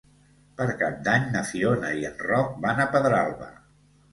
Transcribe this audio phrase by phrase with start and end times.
[0.61, 3.53] Per Cap d'Any na Fiona i en Roc van a Pedralba.